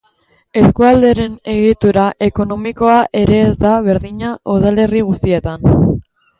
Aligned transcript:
Eskualdearen 0.61 1.35
egitura 1.57 2.07
ekonomikoa 2.29 2.97
ere 3.21 3.39
ez 3.51 3.53
da 3.67 3.77
berdina 3.91 4.35
udalerri 4.57 5.07
guztietan. 5.15 5.73